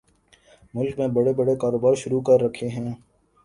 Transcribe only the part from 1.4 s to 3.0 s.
کاروبار شروع کر رکھے ہیں